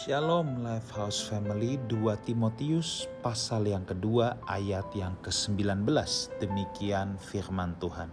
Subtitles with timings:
[0.00, 5.84] Shalom Lifehouse Family 2 Timotius pasal yang kedua ayat yang ke-19
[6.40, 8.08] demikian firman Tuhan.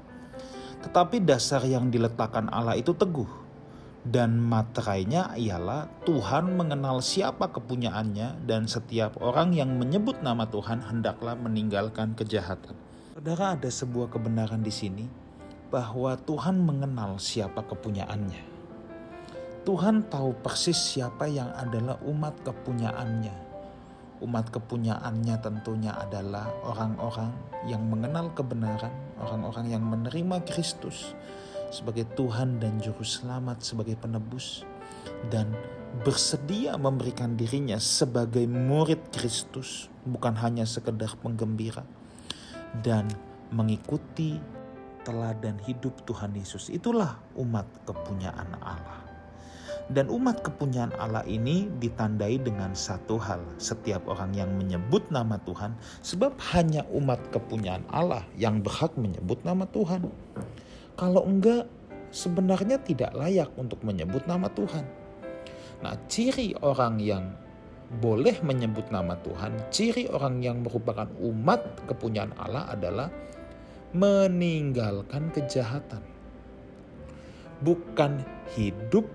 [0.83, 3.31] Tetapi dasar yang diletakkan Allah itu teguh
[4.03, 11.39] dan materainya ialah Tuhan mengenal siapa kepunyaannya dan setiap orang yang menyebut nama Tuhan hendaklah
[11.39, 12.75] meninggalkan kejahatan.
[13.15, 15.07] Saudara ada sebuah kebenaran di sini
[15.71, 18.56] bahwa Tuhan mengenal siapa kepunyaannya.
[19.67, 23.35] Tuhan tahu persis siapa yang adalah umat kepunyaannya.
[24.23, 27.35] Umat kepunyaannya tentunya adalah orang-orang
[27.67, 31.11] yang mengenal kebenaran, orang-orang yang menerima Kristus
[31.67, 34.63] sebagai Tuhan dan Juru Selamat, sebagai penebus,
[35.27, 35.51] dan
[36.07, 41.83] bersedia memberikan dirinya sebagai murid Kristus, bukan hanya sekedar penggembira,
[42.87, 43.11] dan
[43.51, 44.39] mengikuti
[45.03, 46.71] teladan hidup Tuhan Yesus.
[46.71, 49.06] Itulah umat kepunyaan Allah.
[49.87, 53.39] Dan umat kepunyaan Allah ini ditandai dengan satu hal.
[53.55, 59.63] Setiap orang yang menyebut nama Tuhan, sebab hanya umat kepunyaan Allah yang berhak menyebut nama
[59.71, 60.11] Tuhan.
[60.99, 61.71] Kalau enggak,
[62.11, 64.83] sebenarnya tidak layak untuk menyebut nama Tuhan.
[65.79, 67.31] Nah, ciri orang yang
[67.87, 73.07] boleh menyebut nama Tuhan, ciri orang yang merupakan umat kepunyaan Allah adalah
[73.95, 76.03] meninggalkan kejahatan.
[77.63, 78.21] Bukan
[78.53, 79.07] hidup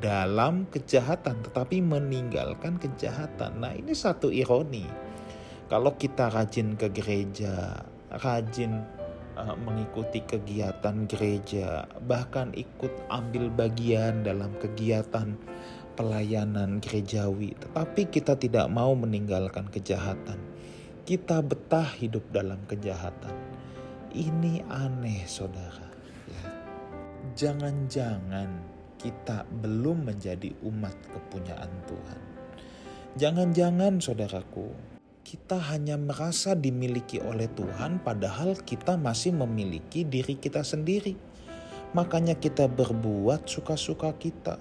[0.00, 3.60] dalam kejahatan, tetapi meninggalkan kejahatan.
[3.60, 4.88] Nah, ini satu ironi.
[5.68, 7.84] Kalau kita rajin ke gereja,
[8.20, 8.84] rajin
[9.36, 15.36] uh, mengikuti kegiatan gereja, bahkan ikut ambil bagian dalam kegiatan
[15.94, 20.38] pelayanan gerejawi, tetapi kita tidak mau meninggalkan kejahatan.
[21.04, 23.36] Kita betah hidup dalam kejahatan.
[24.14, 25.92] Ini aneh, saudara.
[26.24, 26.44] Ya.
[27.36, 28.73] Jangan-jangan
[29.04, 32.20] kita belum menjadi umat kepunyaan Tuhan.
[33.20, 34.72] Jangan-jangan saudaraku,
[35.24, 41.12] kita hanya merasa dimiliki oleh Tuhan padahal kita masih memiliki diri kita sendiri.
[41.92, 44.56] Makanya kita berbuat suka-suka kita.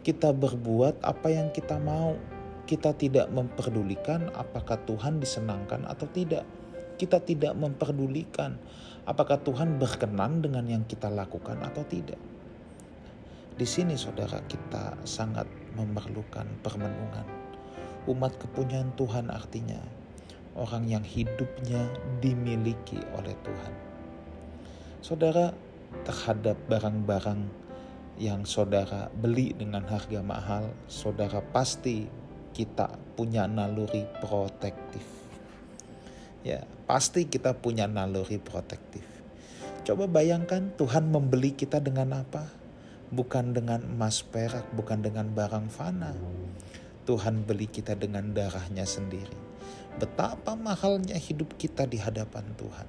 [0.00, 2.16] Kita berbuat apa yang kita mau.
[2.64, 6.48] Kita tidak memperdulikan apakah Tuhan disenangkan atau tidak.
[6.96, 8.56] Kita tidak memperdulikan
[9.06, 12.18] apakah Tuhan berkenan dengan yang kita lakukan atau tidak.
[13.52, 15.44] Di sini saudara kita sangat
[15.76, 17.28] memerlukan permenungan.
[18.08, 19.78] Umat kepunyaan Tuhan artinya
[20.56, 21.84] orang yang hidupnya
[22.24, 23.74] dimiliki oleh Tuhan.
[25.04, 25.52] Saudara
[26.08, 27.40] terhadap barang-barang
[28.16, 32.08] yang saudara beli dengan harga mahal, saudara pasti
[32.56, 35.04] kita punya naluri protektif.
[36.40, 39.04] Ya, pasti kita punya naluri protektif.
[39.82, 42.61] Coba bayangkan Tuhan membeli kita dengan apa?
[43.12, 46.16] Bukan dengan emas perak, bukan dengan barang fana.
[47.04, 49.36] Tuhan beli kita dengan darahnya sendiri.
[50.00, 52.88] Betapa mahalnya hidup kita di hadapan Tuhan.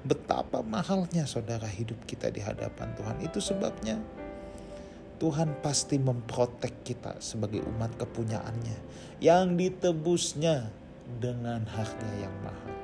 [0.00, 3.20] Betapa mahalnya saudara hidup kita di hadapan Tuhan.
[3.20, 4.00] Itu sebabnya
[5.20, 8.78] Tuhan pasti memprotek kita sebagai umat kepunyaannya.
[9.20, 10.72] Yang ditebusnya
[11.20, 12.79] dengan harga yang mahal.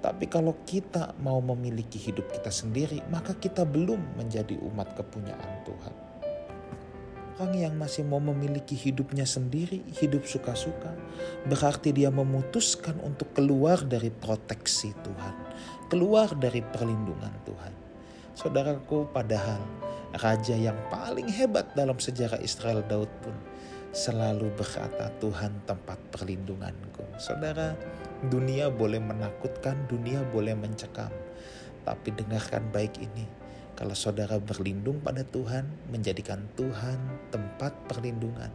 [0.00, 5.94] Tapi kalau kita mau memiliki hidup kita sendiri, maka kita belum menjadi umat kepunyaan Tuhan.
[7.34, 10.94] Orang yang masih mau memiliki hidupnya sendiri, hidup suka-suka,
[11.50, 15.34] berarti dia memutuskan untuk keluar dari proteksi Tuhan,
[15.90, 17.74] keluar dari perlindungan Tuhan.
[18.38, 19.58] Saudaraku, padahal
[20.14, 23.34] raja yang paling hebat dalam sejarah Israel Daud pun
[23.90, 27.74] selalu berkata, "Tuhan tempat perlindunganku." Saudara,
[28.24, 31.12] Dunia boleh menakutkan, dunia boleh mencekam.
[31.84, 33.28] Tapi dengarkan baik ini.
[33.74, 38.48] Kalau saudara berlindung pada Tuhan, menjadikan Tuhan tempat perlindungan.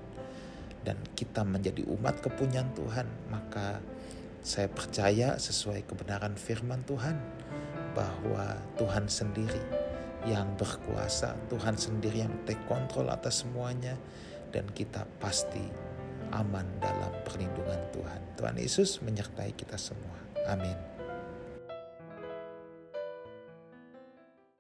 [0.81, 3.05] Dan kita menjadi umat kepunyaan Tuhan.
[3.29, 3.83] Maka
[4.39, 7.19] saya percaya sesuai kebenaran firman Tuhan.
[7.93, 9.61] Bahwa Tuhan sendiri
[10.25, 11.35] yang berkuasa.
[11.51, 13.99] Tuhan sendiri yang take control atas semuanya.
[14.49, 15.88] Dan kita pasti
[16.35, 18.21] aman dalam perlindungan Tuhan.
[18.37, 20.17] Tuhan Yesus menyertai kita semua.
[20.49, 20.98] Amin.